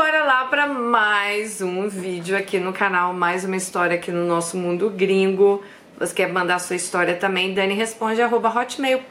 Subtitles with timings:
[0.00, 4.56] bora lá para mais um vídeo aqui no canal, mais uma história aqui no nosso
[4.56, 5.62] mundo gringo.
[5.98, 7.52] Você quer mandar sua história também?
[7.52, 9.10] Dani responde arroba hotmail.cel.uk.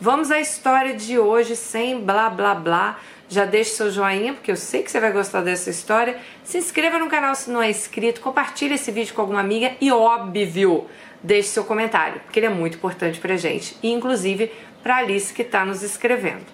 [0.00, 2.98] Vamos à história de hoje sem blá blá blá.
[3.28, 6.18] Já deixe seu joinha, porque eu sei que você vai gostar dessa história.
[6.42, 9.92] Se inscreva no canal se não é inscrito, compartilhe esse vídeo com alguma amiga e
[9.92, 10.86] óbvio,
[11.22, 14.50] deixe seu comentário, porque ele é muito importante pra gente, e inclusive
[14.82, 16.44] pra Alice que tá nos escrevendo.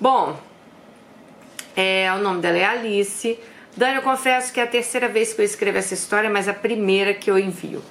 [0.00, 0.36] Bom,
[1.76, 3.38] é, o nome dela é Alice.
[3.76, 6.54] Dani, eu confesso que é a terceira vez que eu escrevo essa história, mas a
[6.54, 7.82] primeira que eu envio.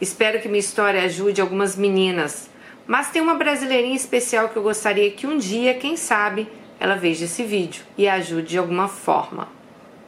[0.00, 2.48] Espero que minha história ajude algumas meninas.
[2.86, 6.48] Mas tem uma brasileirinha especial que eu gostaria que um dia, quem sabe,
[6.78, 9.48] ela veja esse vídeo e ajude de alguma forma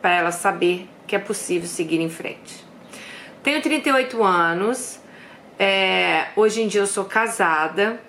[0.00, 2.64] para ela saber que é possível seguir em frente.
[3.42, 4.98] Tenho 38 anos,
[5.58, 8.00] é, hoje em dia eu sou casada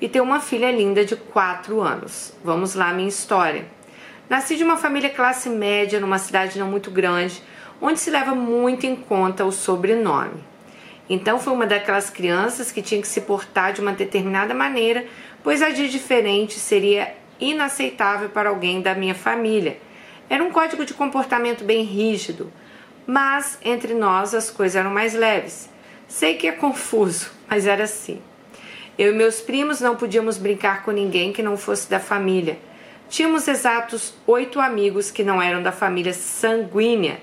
[0.00, 2.32] e tenho uma filha linda de 4 anos.
[2.44, 3.66] Vamos lá, minha história.
[4.28, 7.42] Nasci de uma família classe média numa cidade não muito grande,
[7.80, 10.42] onde se leva muito em conta o sobrenome.
[11.08, 15.04] Então foi uma daquelas crianças que tinha que se portar de uma determinada maneira,
[15.42, 19.78] pois agir diferente seria inaceitável para alguém da minha família.
[20.30, 22.50] Era um código de comportamento bem rígido,
[23.06, 25.68] mas entre nós as coisas eram mais leves.
[26.08, 28.22] Sei que é confuso, mas era assim.
[28.96, 32.58] Eu e meus primos não podíamos brincar com ninguém que não fosse da família.
[33.08, 37.20] Tínhamos exatos oito amigos que não eram da família sanguínea,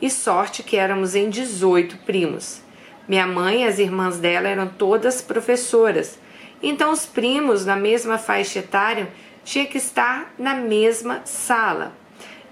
[0.00, 2.60] e sorte que éramos em 18 primos.
[3.08, 6.18] Minha mãe e as irmãs dela eram todas professoras,
[6.62, 9.08] então os primos na mesma faixa etária
[9.44, 11.92] tinham que estar na mesma sala.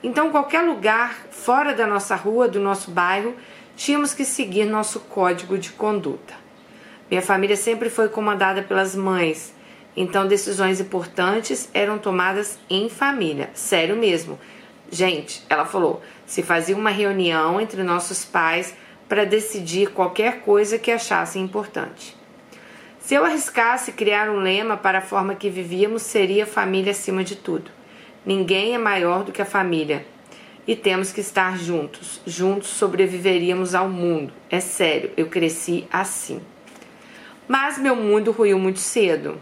[0.02, 3.34] Então, qualquer lugar fora da nossa rua, do nosso bairro,
[3.77, 6.34] tínhamos que seguir nosso código de conduta.
[7.11, 9.55] Minha família sempre foi comandada pelas mães,
[9.96, 14.38] então decisões importantes eram tomadas em família, sério mesmo.
[14.90, 18.74] Gente, ela falou, se fazia uma reunião entre nossos pais
[19.08, 22.17] para decidir qualquer coisa que achassem importante.
[22.98, 27.36] Se eu arriscasse criar um lema para a forma que vivíamos, seria família acima de
[27.36, 27.70] tudo.
[28.24, 30.06] Ninguém é maior do que a família.
[30.67, 32.20] E temos que estar juntos.
[32.24, 34.33] Juntos sobreviveríamos ao mundo.
[34.48, 36.40] É sério, eu cresci assim.
[37.48, 39.40] Mas meu mundo ruiu muito cedo.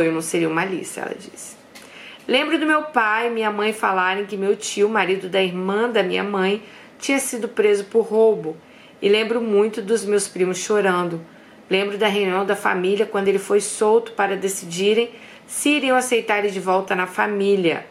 [0.00, 1.56] Eu não seria uma Alice, ela disse.
[2.28, 6.02] Lembro do meu pai e minha mãe falarem que meu tio, marido da irmã da
[6.02, 6.62] minha mãe,
[6.98, 8.56] tinha sido preso por roubo.
[9.00, 11.20] E lembro muito dos meus primos chorando.
[11.70, 15.10] Lembro da reunião da família quando ele foi solto para decidirem
[15.46, 17.86] se iriam aceitar ele de volta na família.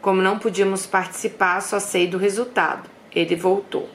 [0.00, 2.88] Como não podíamos participar, só sei do resultado.
[3.14, 3.88] Ele voltou.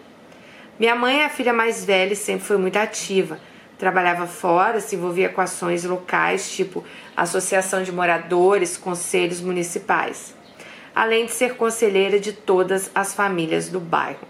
[0.79, 3.39] Minha mãe é a filha mais velha e sempre foi muito ativa.
[3.79, 6.83] Trabalhava fora, se envolvia com ações locais, tipo
[7.15, 10.35] associação de moradores, conselhos municipais,
[10.93, 14.27] além de ser conselheira de todas as famílias do bairro.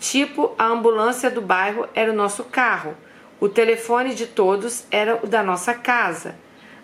[0.00, 2.96] Tipo, a ambulância do bairro era o nosso carro,
[3.38, 6.36] o telefone de todos era o da nossa casa.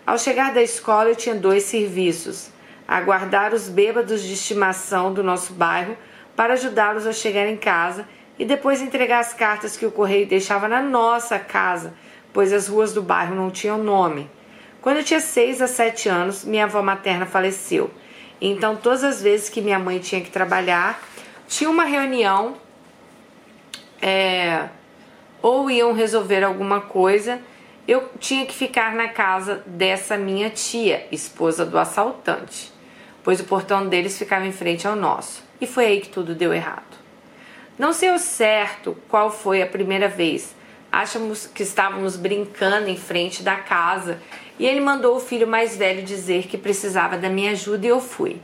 [0.05, 2.51] Ao chegar da escola, eu tinha dois serviços:
[2.87, 5.97] aguardar os bêbados de estimação do nosso bairro
[6.35, 8.07] para ajudá-los a chegar em casa
[8.41, 11.93] e depois entregar as cartas que o correio deixava na nossa casa,
[12.33, 14.27] pois as ruas do bairro não tinham nome.
[14.81, 17.91] Quando eu tinha seis a sete anos, minha avó materna faleceu.
[18.41, 20.99] Então, todas as vezes que minha mãe tinha que trabalhar,
[21.47, 22.55] tinha uma reunião,
[24.01, 24.69] é,
[25.39, 27.39] ou iam resolver alguma coisa,
[27.87, 32.73] eu tinha que ficar na casa dessa minha tia, esposa do assaltante,
[33.23, 35.43] pois o portão deles ficava em frente ao nosso.
[35.61, 37.00] E foi aí que tudo deu errado.
[37.77, 40.55] Não sei ao certo qual foi a primeira vez.
[40.91, 44.21] Achamos que estávamos brincando em frente da casa
[44.59, 48.01] e ele mandou o filho mais velho dizer que precisava da minha ajuda e eu
[48.01, 48.41] fui.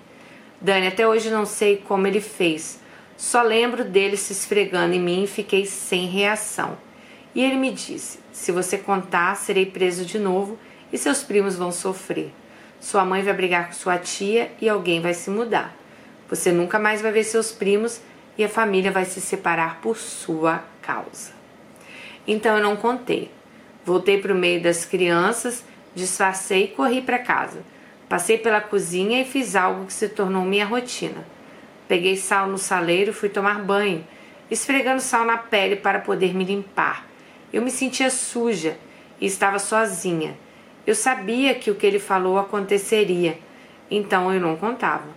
[0.62, 2.80] Dani, até hoje não sei como ele fez.
[3.18, 6.78] Só lembro dele se esfregando em mim e fiquei sem reação.
[7.36, 10.58] E ele me disse: Se você contar, serei preso de novo
[10.92, 12.32] e seus primos vão sofrer.
[12.80, 15.76] Sua mãe vai brigar com sua tia e alguém vai se mudar.
[16.30, 18.02] Você nunca mais vai ver seus primos
[18.38, 21.32] e a família vai se separar por sua causa.
[22.28, 23.32] Então eu não contei.
[23.84, 25.64] Voltei para o meio das crianças,
[25.96, 27.64] disfarcei e corri para casa.
[28.10, 31.26] Passei pela cozinha e fiz algo que se tornou minha rotina.
[31.88, 34.06] Peguei sal no saleiro e fui tomar banho,
[34.52, 37.08] esfregando sal na pele para poder me limpar.
[37.52, 38.78] Eu me sentia suja
[39.20, 40.38] e estava sozinha.
[40.86, 43.40] Eu sabia que o que ele falou aconteceria,
[43.90, 45.08] então eu não contava.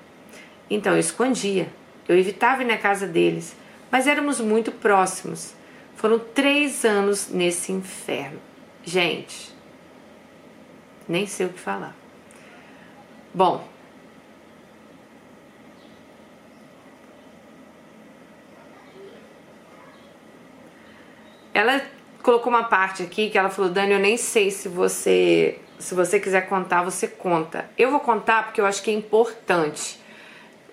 [0.69, 1.69] Então eu escondia.
[2.11, 3.55] Eu evitava ir na casa deles,
[3.89, 5.55] mas éramos muito próximos.
[5.95, 8.41] Foram três anos nesse inferno.
[8.83, 9.55] Gente,
[11.07, 11.95] nem sei o que falar.
[13.33, 13.65] Bom,
[21.55, 21.81] ela
[22.25, 26.19] colocou uma parte aqui que ela falou: Dani, eu nem sei se você se você
[26.19, 27.71] quiser contar, você conta.
[27.79, 30.00] Eu vou contar porque eu acho que é importante.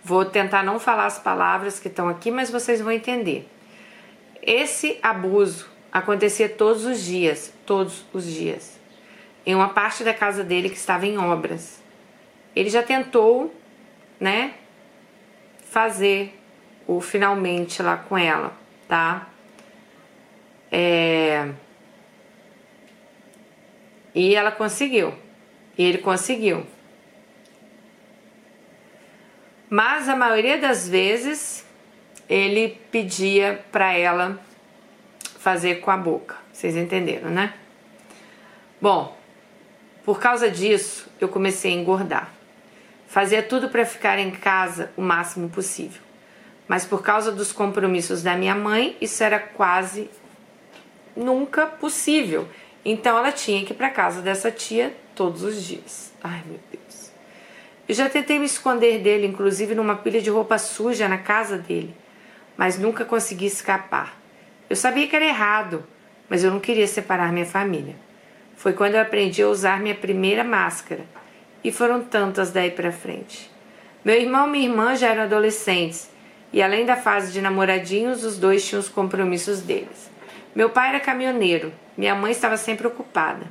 [0.08, 3.46] Vou tentar não falar as palavras que estão aqui, mas vocês vão entender.
[4.42, 8.80] Esse abuso acontecia todos os dias, todos os dias,
[9.46, 11.84] em uma parte da casa dele que estava em obras.
[12.56, 13.54] Ele já tentou,
[14.18, 14.54] né,
[15.70, 16.40] fazer
[16.88, 18.54] o finalmente lá com ela,
[18.88, 19.28] tá?
[20.72, 21.52] É...
[24.16, 25.14] E ela conseguiu.
[25.78, 26.66] E ele conseguiu.
[29.70, 31.66] Mas a maioria das vezes
[32.30, 34.40] ele pedia para ela
[35.40, 36.36] fazer com a boca.
[36.52, 37.54] Vocês entenderam, né?
[38.82, 39.18] Bom,
[40.04, 42.32] por causa disso, eu comecei a engordar.
[43.08, 46.02] Fazia tudo para ficar em casa o máximo possível.
[46.68, 50.10] Mas por causa dos compromissos da minha mãe, isso era quase
[51.16, 52.48] nunca possível.
[52.84, 56.14] Então ela tinha que ir para casa dessa tia todos os dias.
[56.24, 57.07] Ai, meu Deus.
[57.88, 61.96] Eu já tentei me esconder dele, inclusive numa pilha de roupa suja na casa dele,
[62.58, 64.20] mas nunca consegui escapar.
[64.70, 65.86] Eu sabia que era errado,
[66.30, 67.96] mas eu não queria separar minha família.
[68.58, 71.06] Foi quando eu aprendi a usar minha primeira máscara,
[71.64, 73.50] e foram tantas daí para frente.
[74.04, 76.10] Meu irmão e minha irmã já eram adolescentes,
[76.52, 80.10] e além da fase de namoradinhos, os dois tinham os compromissos deles.
[80.54, 83.46] Meu pai era caminhoneiro, minha mãe estava sempre ocupada.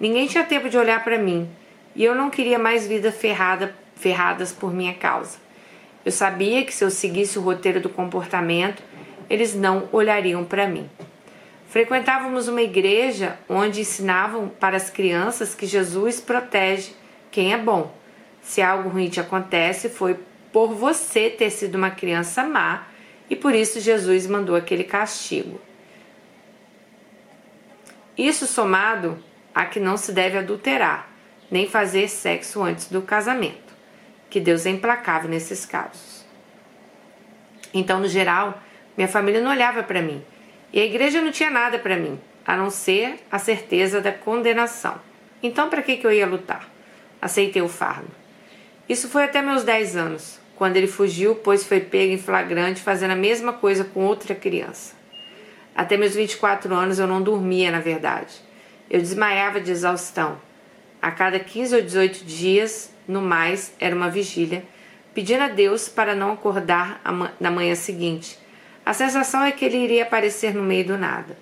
[0.00, 1.50] Ninguém tinha tempo de olhar para mim,
[1.98, 5.38] e eu não queria mais vidas ferrada, ferradas por minha causa.
[6.04, 8.80] Eu sabia que se eu seguisse o roteiro do comportamento,
[9.28, 10.88] eles não olhariam para mim.
[11.68, 16.92] Frequentávamos uma igreja onde ensinavam para as crianças que Jesus protege
[17.32, 17.92] quem é bom.
[18.40, 20.16] Se algo ruim te acontece, foi
[20.52, 22.86] por você ter sido uma criança má
[23.28, 25.60] e por isso Jesus mandou aquele castigo.
[28.16, 29.18] Isso somado
[29.52, 31.17] a que não se deve adulterar,
[31.50, 33.74] nem fazer sexo antes do casamento,
[34.28, 36.24] que Deus é implacável nesses casos.
[37.72, 38.60] Então, no geral,
[38.96, 40.22] minha família não olhava para mim
[40.72, 45.00] e a igreja não tinha nada para mim, a não ser a certeza da condenação.
[45.42, 46.68] Então, para que, que eu ia lutar?
[47.20, 48.10] Aceitei o fardo.
[48.88, 53.12] Isso foi até meus 10 anos, quando ele fugiu, pois foi pego em flagrante fazendo
[53.12, 54.96] a mesma coisa com outra criança.
[55.74, 58.34] Até meus 24 anos eu não dormia, na verdade.
[58.90, 60.40] Eu desmaiava de exaustão.
[61.00, 64.64] A cada 15 ou 18 dias, no mais, era uma vigília,
[65.14, 67.00] pedindo a Deus para não acordar
[67.40, 68.38] na manhã seguinte
[68.88, 71.36] a sensação é que ele iria aparecer no meio do nada.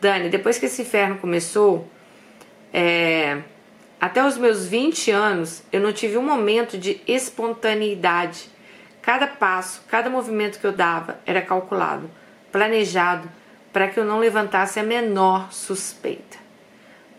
[0.00, 1.86] Dani, depois que esse inferno começou,
[2.72, 3.42] é,
[4.00, 8.48] até os meus 20 anos, eu não tive um momento de espontaneidade.
[9.02, 12.10] Cada passo, cada movimento que eu dava era calculado,
[12.50, 13.30] planejado,
[13.74, 16.38] para que eu não levantasse a menor suspeita.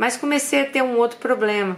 [0.01, 1.77] Mas comecei a ter um outro problema,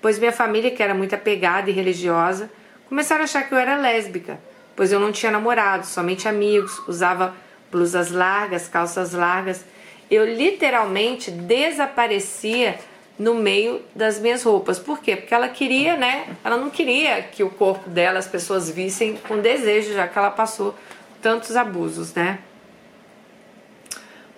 [0.00, 2.48] pois minha família, que era muito apegada e religiosa,
[2.88, 4.38] começaram a achar que eu era lésbica
[4.76, 7.34] pois eu não tinha namorado, somente amigos, usava
[7.72, 9.64] blusas largas, calças largas.
[10.10, 12.78] Eu literalmente desaparecia
[13.18, 14.78] no meio das minhas roupas.
[14.78, 15.16] Por quê?
[15.16, 16.36] Porque ela queria, né?
[16.44, 20.30] Ela não queria que o corpo dela as pessoas vissem com desejo, já que ela
[20.30, 20.74] passou
[21.22, 22.38] tantos abusos, né?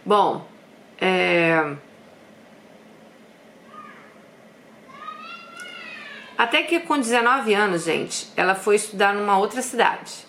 [0.06, 0.46] Bom,
[1.00, 1.74] é...
[6.38, 10.24] Até que com 19 anos, gente, ela foi estudar numa outra cidade.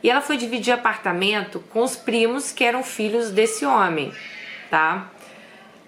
[0.00, 4.14] E ela foi dividir apartamento com os primos que eram filhos desse homem,
[4.70, 5.08] tá?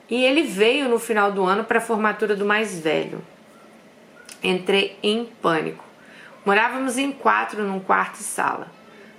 [0.09, 3.23] E ele veio no final do ano para a formatura do mais velho.
[4.43, 5.85] Entrei em pânico.
[6.45, 8.73] Morávamos em quatro num quarto e sala.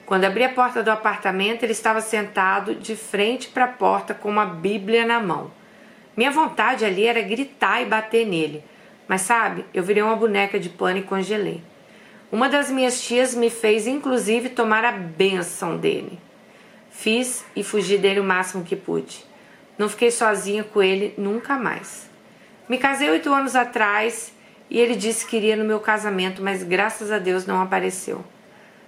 [0.05, 4.27] Quando abri a porta do apartamento, ele estava sentado de frente para a porta com
[4.29, 5.49] uma Bíblia na mão.
[6.17, 8.61] Minha vontade ali era gritar e bater nele,
[9.11, 11.61] mas sabe, eu virei uma boneca de pano e congelei.
[12.31, 16.17] Uma das minhas tias me fez inclusive tomar a benção dele.
[16.89, 19.25] Fiz e fugi dele o máximo que pude.
[19.77, 22.09] Não fiquei sozinha com ele nunca mais.
[22.69, 24.31] Me casei oito anos atrás
[24.69, 28.23] e ele disse que iria no meu casamento, mas graças a Deus não apareceu.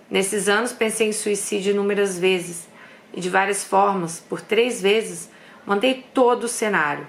[0.10, 2.70] Nesses anos pensei em suicídio inúmeras vezes
[3.14, 4.22] e de várias formas.
[4.22, 5.30] Por três vezes
[5.66, 7.06] mandei todo o cenário.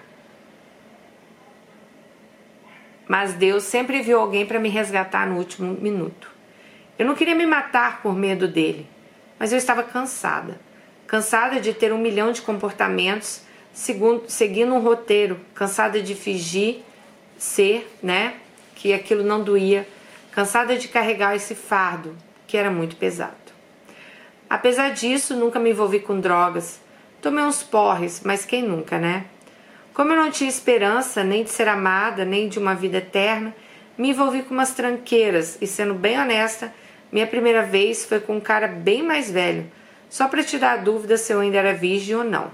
[3.08, 6.30] Mas Deus sempre viu alguém para me resgatar no último minuto.
[6.98, 8.86] Eu não queria me matar por medo dele,
[9.38, 10.60] mas eu estava cansada.
[11.06, 13.42] Cansada de ter um milhão de comportamentos
[13.72, 16.78] segundo, seguindo um roteiro, cansada de fingir
[17.36, 18.34] ser, né,
[18.76, 19.86] que aquilo não doía,
[20.30, 23.34] cansada de carregar esse fardo que era muito pesado.
[24.48, 26.80] Apesar disso, nunca me envolvi com drogas.
[27.20, 29.24] Tomei uns porres, mas quem nunca, né?
[29.94, 33.54] Como eu não tinha esperança nem de ser amada, nem de uma vida eterna,
[33.96, 36.74] me envolvi com umas tranqueiras e, sendo bem honesta,
[37.12, 39.70] minha primeira vez foi com um cara bem mais velho,
[40.10, 42.50] só para tirar a dúvida se eu ainda era virgem ou não.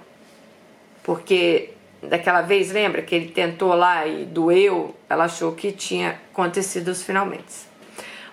[1.03, 1.71] Porque
[2.03, 7.03] daquela vez, lembra que ele tentou lá e doeu, ela achou que tinha acontecido os
[7.03, 7.71] finalmente.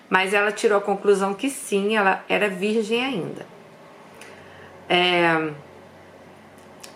[0.08, 3.46] Mas ela tirou a conclusão que sim, ela era virgem ainda.
[4.86, 5.50] É...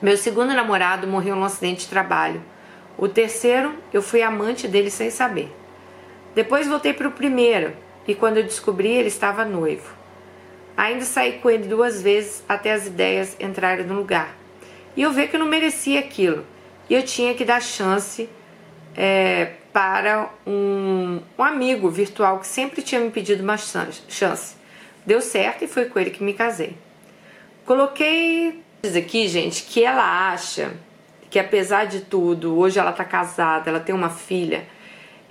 [0.02, 2.42] Meu segundo namorado morreu num acidente de trabalho.
[2.98, 5.48] O terceiro, eu fui amante dele sem saber.
[6.34, 7.72] Depois voltei para o primeiro
[8.06, 9.94] e quando eu descobri, ele estava noivo.
[10.76, 14.36] Ainda saí com ele duas vezes até as ideias entrarem no lugar.
[14.96, 16.44] E eu vi que eu não merecia aquilo.
[16.90, 18.28] E eu tinha que dar chance
[18.96, 24.56] é, para um, um amigo virtual que sempre tinha me pedido uma chance.
[25.06, 26.76] Deu certo e foi com ele que me casei.
[27.64, 30.72] Coloquei diz aqui, gente, que ela acha
[31.30, 34.66] que apesar de tudo, hoje ela tá casada, ela tem uma filha,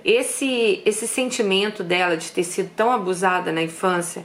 [0.04, 4.24] esse esse sentimento dela de ter sido tão abusada na infância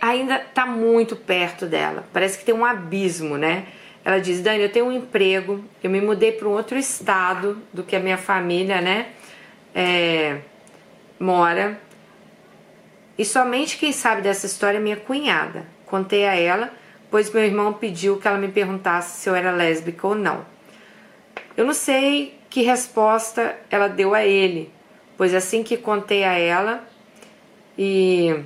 [0.00, 2.04] ainda tá muito perto dela.
[2.12, 3.66] Parece que tem um abismo, né?
[4.04, 7.82] Ela diz: Dani, eu tenho um emprego, eu me mudei para um outro estado do
[7.82, 9.08] que a minha família, né?
[9.74, 10.38] É,
[11.18, 11.78] mora.
[13.18, 15.66] E somente quem sabe dessa história é minha cunhada.
[15.84, 16.72] Contei a ela,
[17.10, 20.44] pois meu irmão pediu que ela me perguntasse se eu era lésbica ou não.
[21.56, 24.72] Eu não sei que resposta ela deu a ele,
[25.16, 26.88] pois assim que contei a ela
[27.76, 28.42] e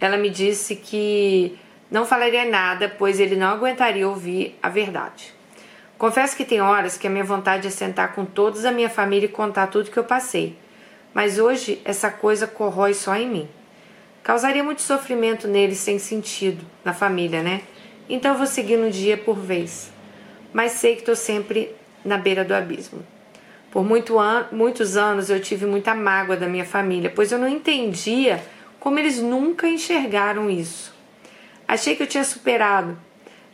[0.00, 1.58] ela me disse que
[1.90, 5.34] não falaria nada, pois ele não aguentaria ouvir a verdade.
[5.96, 9.26] Confesso que tem horas que a minha vontade é sentar com todos a minha família
[9.26, 10.56] e contar tudo que eu passei,
[11.12, 13.48] mas hoje essa coisa corrói só em mim.
[14.28, 17.62] Causaria muito sofrimento neles sem sentido, na família, né?
[18.10, 19.90] Então vou seguindo um dia por vez.
[20.52, 23.02] Mas sei que estou sempre na beira do abismo.
[23.70, 27.48] Por muito an muitos anos eu tive muita mágoa da minha família, pois eu não
[27.48, 28.44] entendia
[28.78, 30.94] como eles nunca enxergaram isso.
[31.66, 32.98] Achei que eu tinha superado,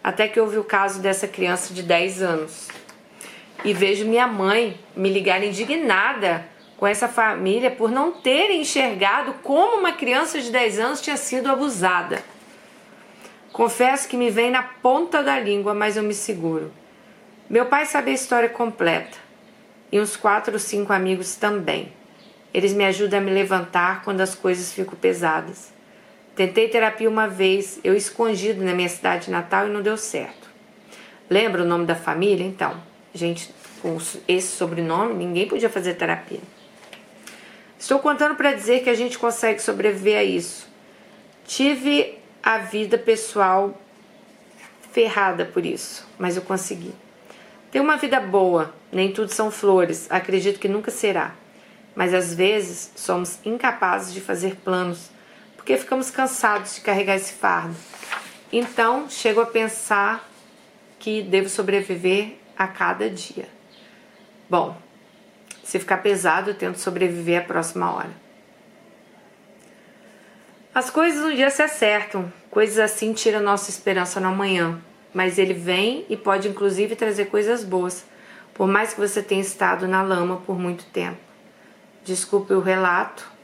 [0.02, 2.66] até que houve o caso dessa criança de 10 anos.
[3.64, 6.44] E vejo minha mãe me ligar indignada
[6.84, 11.50] com essa família por não terem enxergado como uma criança de 10 anos tinha sido
[11.50, 12.22] abusada.
[13.54, 16.70] Confesso que me vem na ponta da língua, mas eu me seguro.
[17.48, 19.16] Meu pai sabe a história completa
[19.90, 21.90] e uns quatro ou cinco amigos também.
[22.52, 25.72] Eles me ajudam a me levantar quando as coisas ficam pesadas.
[26.36, 30.50] Tentei terapia uma vez, eu escondido na minha cidade natal e não deu certo.
[31.30, 32.44] Lembra o nome da família?
[32.44, 32.76] Então,
[33.14, 33.96] gente com
[34.28, 36.40] esse sobrenome, ninguém podia fazer terapia.
[37.84, 40.66] Estou contando para dizer que a gente consegue sobreviver a isso.
[41.46, 43.78] Tive a vida pessoal
[44.90, 46.94] ferrada por isso, mas eu consegui.
[47.70, 51.34] Tenho uma vida boa, nem tudo são flores, acredito que nunca será.
[51.94, 55.10] Mas às vezes somos incapazes de fazer planos
[55.54, 57.76] porque ficamos cansados de carregar esse fardo.
[58.50, 60.26] Então, chego a pensar
[60.98, 63.46] que devo sobreviver a cada dia.
[64.48, 64.74] Bom,
[65.64, 68.10] se ficar pesado, eu tento sobreviver a próxima hora.
[70.72, 74.80] As coisas um dia se acertam, coisas assim tiram nossa esperança no amanhã,
[75.12, 78.04] mas ele vem e pode inclusive trazer coisas boas,
[78.52, 81.18] por mais que você tenha estado na lama por muito tempo.
[82.04, 83.34] Desculpe o relato,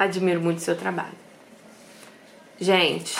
[0.00, 1.12] Admiro muito seu trabalho.
[2.58, 3.14] Gente,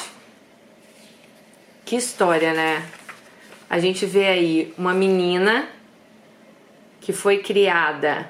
[1.85, 2.89] que história, né?
[3.69, 5.69] A gente vê aí uma menina
[7.01, 8.29] que foi criada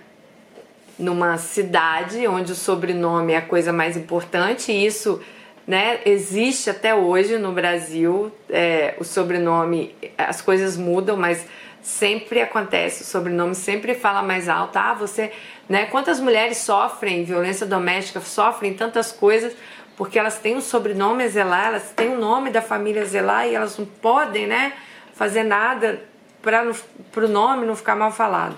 [0.98, 5.20] numa cidade onde o sobrenome é a coisa mais importante, e isso
[5.66, 8.32] né, existe até hoje no Brasil.
[8.48, 11.46] É, o sobrenome, as coisas mudam, mas
[11.82, 14.76] sempre acontece, o sobrenome sempre fala mais alto.
[14.76, 15.32] Ah, você,
[15.68, 15.86] né?
[15.86, 19.54] Quantas mulheres sofrem violência doméstica, sofrem tantas coisas
[19.96, 23.46] porque elas têm um sobrenome a zelar, elas têm o nome da família a zelar
[23.46, 24.72] e elas não podem, né,
[25.14, 26.02] fazer nada
[26.42, 26.64] para
[27.24, 28.56] o nome não ficar mal falado.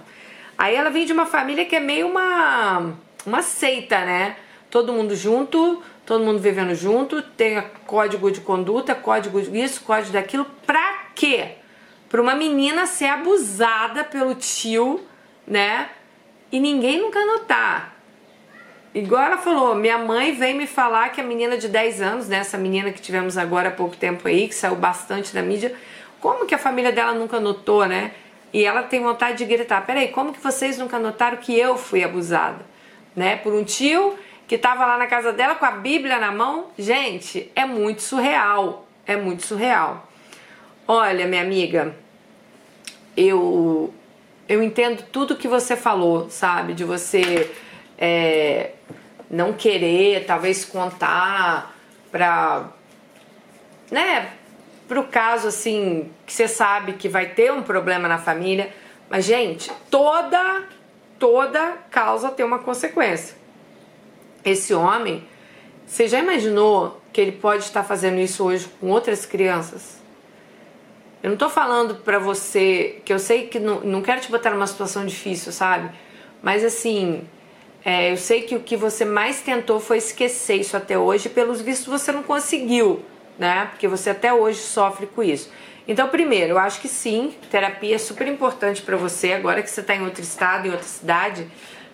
[0.56, 2.92] Aí ela vem de uma família que é meio uma
[3.24, 4.36] uma seita, né?
[4.70, 10.46] Todo mundo junto, todo mundo vivendo junto, tem código de conduta, código disso, código daquilo,
[10.66, 11.56] pra quê?
[12.12, 15.00] para uma menina ser abusada pelo tio,
[15.46, 15.88] né?
[16.52, 17.96] E ninguém nunca notar.
[18.94, 22.36] Igual ela falou, minha mãe vem me falar que a menina de 10 anos, né,
[22.36, 25.74] essa menina que tivemos agora há pouco tempo aí, que saiu bastante da mídia,
[26.22, 28.12] como que a família dela nunca notou, né?
[28.52, 32.04] E ela tem vontade de gritar: peraí, como que vocês nunca notaram que eu fui
[32.04, 32.64] abusada,
[33.14, 33.36] né?
[33.36, 36.68] Por um tio que estava lá na casa dela com a Bíblia na mão.
[36.78, 38.86] Gente, é muito surreal.
[39.04, 40.08] É muito surreal.
[40.86, 41.94] Olha, minha amiga,
[43.16, 43.92] eu
[44.48, 46.74] eu entendo tudo que você falou, sabe?
[46.74, 47.50] De você
[47.98, 48.72] é,
[49.30, 51.74] não querer, talvez contar
[52.10, 52.68] para,
[53.90, 54.30] né?
[54.92, 58.70] Pro caso assim que você sabe que vai ter um problema na família,
[59.08, 60.64] mas gente, toda
[61.18, 63.34] toda causa tem uma consequência.
[64.44, 65.26] Esse homem,
[65.86, 69.96] você já imaginou que ele pode estar fazendo isso hoje com outras crianças?
[71.22, 74.50] Eu não tô falando pra você, que eu sei que não, não quero te botar
[74.50, 75.90] numa situação difícil, sabe?
[76.42, 77.26] Mas assim,
[77.82, 81.62] é, eu sei que o que você mais tentou foi esquecer isso até hoje, pelos
[81.62, 83.02] vistos você não conseguiu,
[83.38, 83.66] né?
[83.70, 85.50] Porque você até hoje sofre com isso.
[85.86, 89.32] Então, primeiro, eu acho que sim, terapia é super importante para você.
[89.32, 91.46] Agora que você está em outro estado, em outra cidade,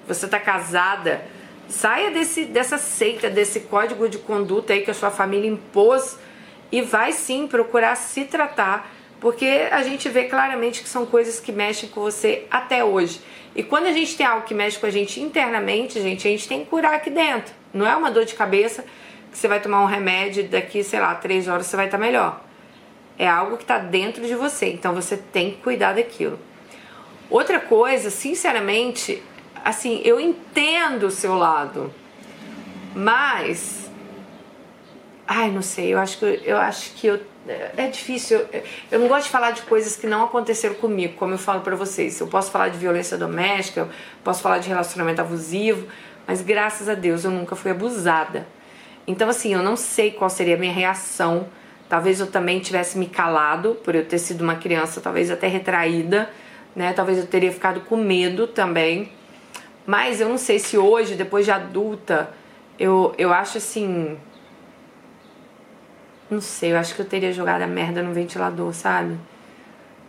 [0.06, 1.22] você está casada,
[1.68, 6.18] saia desse, dessa seita, desse código de conduta aí que a sua família impôs
[6.70, 8.90] e vai sim procurar se tratar
[9.20, 13.20] porque a gente vê claramente que são coisas que mexem com você até hoje.
[13.54, 16.46] E quando a gente tem algo que mexe com a gente internamente, gente, a gente
[16.46, 17.52] tem que curar aqui dentro.
[17.74, 18.84] Não é uma dor de cabeça
[19.30, 22.40] que você vai tomar um remédio daqui, sei lá, três horas você vai estar melhor.
[23.18, 26.38] É algo que está dentro de você, então você tem que cuidar daquilo.
[27.28, 29.22] Outra coisa, sinceramente,
[29.64, 31.92] assim, eu entendo o seu lado,
[32.94, 33.90] mas.
[35.26, 37.20] Ai, não sei, eu acho que eu, eu acho que eu
[37.76, 38.44] é difícil.
[38.90, 41.74] Eu não gosto de falar de coisas que não aconteceram comigo, como eu falo para
[41.76, 42.20] vocês.
[42.20, 43.88] Eu posso falar de violência doméstica, eu
[44.22, 45.86] posso falar de relacionamento abusivo,
[46.26, 48.46] mas graças a Deus eu nunca fui abusada.
[49.08, 51.48] Então, assim, eu não sei qual seria a minha reação.
[51.88, 56.30] Talvez eu também tivesse me calado por eu ter sido uma criança, talvez até retraída,
[56.76, 56.92] né?
[56.92, 59.10] Talvez eu teria ficado com medo também.
[59.84, 62.30] Mas eu não sei se hoje, depois de adulta,
[62.78, 64.16] eu, eu acho assim
[66.30, 69.16] não sei, eu acho que eu teria jogado a merda no ventilador, sabe?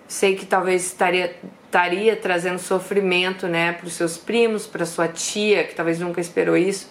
[0.06, 5.64] Sei que talvez estaria, estaria trazendo sofrimento, né, para os seus primos, para sua tia,
[5.64, 6.90] que talvez nunca esperou isso.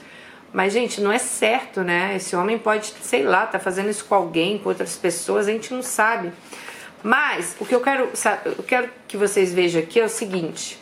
[0.53, 2.17] Mas, gente, não é certo, né?
[2.17, 5.73] Esse homem pode, sei lá, tá fazendo isso com alguém, com outras pessoas, a gente
[5.73, 6.33] não sabe.
[7.03, 8.09] Mas o que eu quero,
[8.45, 10.79] eu quero que vocês vejam aqui é o seguinte: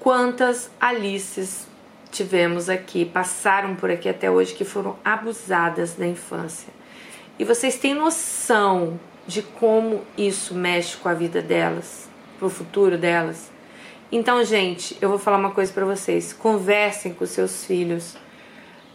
[0.00, 1.66] quantas Alices
[2.10, 6.72] tivemos aqui, passaram por aqui até hoje, que foram abusadas na infância.
[7.38, 13.51] E vocês têm noção de como isso mexe com a vida delas, pro futuro delas?
[14.12, 18.16] Então, gente, eu vou falar uma coisa para vocês: conversem com seus filhos,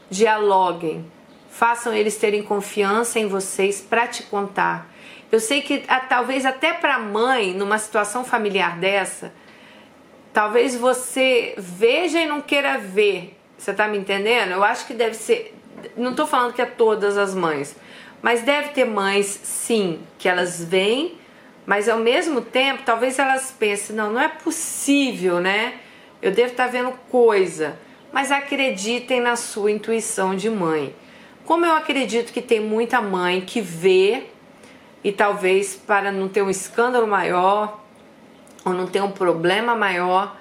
[0.10, 1.06] dialoguem,
[1.50, 4.90] façam eles terem confiança em vocês para te contar.
[5.30, 9.34] Eu sei que talvez até para mãe, numa situação familiar dessa,
[10.38, 13.36] Talvez você veja e não queira ver.
[13.58, 14.52] Você tá me entendendo?
[14.52, 15.52] Eu acho que deve ser.
[15.96, 17.76] Não tô falando que é todas as mães,
[18.22, 21.18] mas deve ter mães, sim, que elas veem,
[21.68, 25.74] mas ao mesmo tempo, talvez elas pensem: não, não é possível, né?
[26.22, 27.78] Eu devo estar tá vendo coisa.
[28.10, 30.96] Mas acreditem na sua intuição de mãe.
[31.46, 34.28] Como eu acredito que tem muita mãe que vê
[35.04, 37.84] e talvez para não ter um escândalo maior,
[38.64, 40.38] ou não tem um problema maior,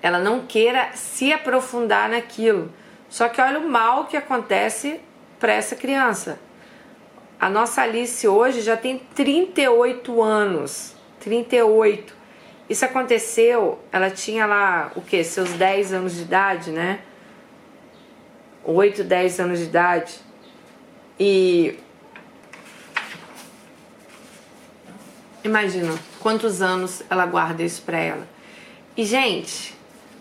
[0.00, 2.72] ela não queira se aprofundar naquilo.
[3.10, 4.98] Só que olha o mal que acontece
[5.38, 6.40] para essa criança.
[7.42, 10.94] A nossa Alice hoje já tem 38 anos.
[11.18, 12.14] 38.
[12.70, 15.24] Isso aconteceu, ela tinha lá o que?
[15.24, 17.00] Seus 10 anos de idade, né?
[18.62, 20.20] 8, 10 anos de idade.
[21.18, 21.76] E
[25.42, 28.28] imagina quantos anos ela guarda isso pra ela.
[28.96, 29.74] E, gente,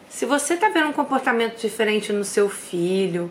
[0.10, 3.30] se você tá vendo um comportamento diferente no seu filho,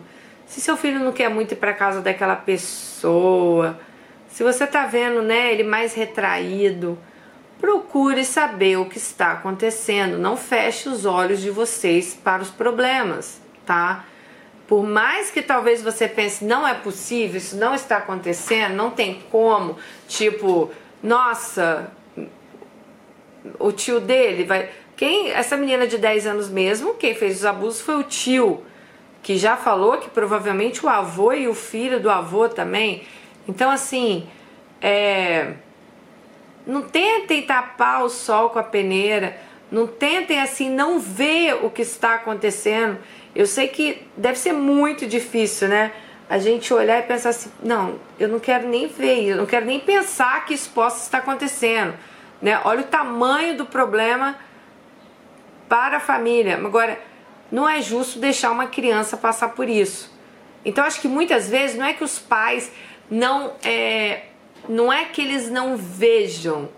[0.51, 3.79] se seu filho não quer muito ir pra casa daquela pessoa,
[4.27, 6.99] se você tá vendo, né, ele mais retraído,
[7.57, 10.17] procure saber o que está acontecendo.
[10.17, 14.03] Não feche os olhos de vocês para os problemas, tá?
[14.67, 19.23] Por mais que talvez você pense, não é possível, isso não está acontecendo, não tem
[19.31, 20.69] como, tipo,
[21.01, 21.89] nossa,
[23.57, 24.69] o tio dele vai.
[24.97, 28.65] Quem essa menina de 10 anos mesmo, quem fez os abusos foi o tio,
[29.21, 33.03] que já falou que provavelmente o avô e o filho do avô também.
[33.47, 34.27] Então assim,
[34.81, 35.53] é,
[36.65, 39.37] não tentem tapar o sol com a peneira,
[39.71, 42.97] não tentem assim não ver o que está acontecendo.
[43.33, 45.91] Eu sei que deve ser muito difícil, né?
[46.29, 49.65] A gente olhar e pensar assim, não, eu não quero nem ver, eu não quero
[49.65, 51.93] nem pensar que isso possa estar acontecendo.
[52.41, 52.59] Né?
[52.63, 54.37] Olha o tamanho do problema
[55.67, 56.55] para a família.
[56.55, 56.97] Agora,
[57.51, 60.11] não é justo deixar uma criança passar por isso.
[60.63, 62.71] Então acho que muitas vezes não é que os pais
[63.09, 64.23] não é,
[64.69, 66.69] não é que eles não vejam.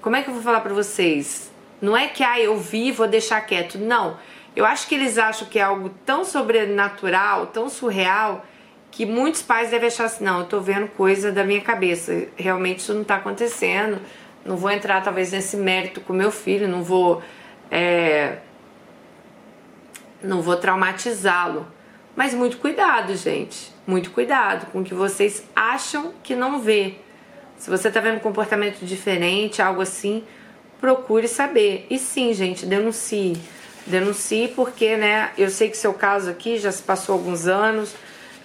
[0.00, 1.50] Como é que eu vou falar para vocês?
[1.80, 3.78] Não é que ah, eu vi, vou deixar quieto.
[3.78, 4.16] Não.
[4.54, 8.44] Eu acho que eles acham que é algo tão sobrenatural, tão surreal,
[8.90, 12.28] que muitos pais devem achar assim: não, eu tô vendo coisa da minha cabeça.
[12.36, 14.00] Realmente isso não tá acontecendo.
[14.44, 17.22] Não vou entrar, talvez, nesse mérito com meu filho, não vou.
[17.70, 18.36] É,
[20.24, 21.66] não vou traumatizá-lo.
[22.16, 23.72] Mas muito cuidado, gente.
[23.86, 26.96] Muito cuidado com o que vocês acham que não vê.
[27.56, 30.24] Se você tá vendo um comportamento diferente, algo assim,
[30.80, 31.86] procure saber.
[31.90, 33.36] E sim, gente, denuncie.
[33.86, 37.94] Denuncie porque, né, eu sei que seu caso aqui já se passou alguns anos,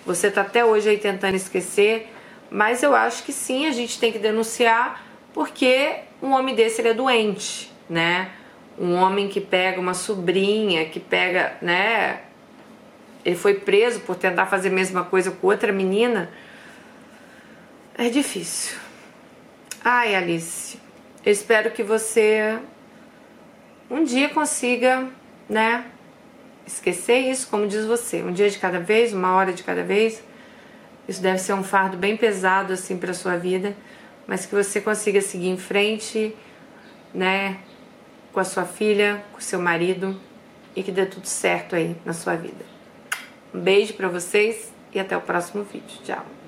[0.06, 2.12] você tá até hoje aí tentando esquecer,
[2.50, 6.90] mas eu acho que sim, a gente tem que denunciar porque um homem desse ele
[6.90, 8.32] é doente, né?
[8.80, 12.22] Um homem que pega uma sobrinha, que pega, né,
[13.26, 16.30] ele foi preso por tentar fazer a mesma coisa com outra menina.
[17.98, 18.78] É difícil.
[19.84, 20.80] Ai, Alice,
[21.26, 22.58] eu espero que você
[23.90, 25.10] um dia consiga,
[25.50, 25.86] né,
[26.66, 30.24] esquecer isso, como diz você, um dia de cada vez, uma hora de cada vez.
[31.08, 33.76] Isso deve ser um fardo bem pesado assim para sua vida,
[34.28, 36.36] mas que você consiga seguir em frente,
[37.14, 37.58] né,
[38.32, 40.20] com a sua filha, com o seu marido
[40.76, 42.66] e que dê tudo certo aí na sua vida.
[43.54, 46.00] Um beijo para vocês e até o próximo vídeo.
[46.04, 46.39] Tchau.